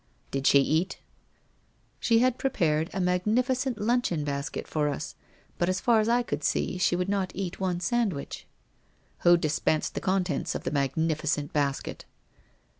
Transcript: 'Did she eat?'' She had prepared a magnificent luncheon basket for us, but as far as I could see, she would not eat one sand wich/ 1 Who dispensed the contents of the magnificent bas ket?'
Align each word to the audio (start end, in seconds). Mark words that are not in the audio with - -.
'Did 0.31 0.47
she 0.47 0.59
eat?'' 0.59 0.97
She 1.99 2.17
had 2.17 2.39
prepared 2.39 2.89
a 2.91 2.99
magnificent 2.99 3.77
luncheon 3.79 4.23
basket 4.23 4.67
for 4.67 4.89
us, 4.89 5.13
but 5.59 5.69
as 5.69 5.79
far 5.79 5.99
as 5.99 6.09
I 6.09 6.23
could 6.23 6.43
see, 6.43 6.79
she 6.79 6.95
would 6.95 7.07
not 7.07 7.31
eat 7.35 7.59
one 7.59 7.79
sand 7.79 8.11
wich/ 8.11 8.47
1 9.21 9.33
Who 9.35 9.37
dispensed 9.37 9.93
the 9.93 10.01
contents 10.01 10.55
of 10.55 10.63
the 10.63 10.71
magnificent 10.71 11.53
bas 11.53 11.81
ket?' 11.81 12.05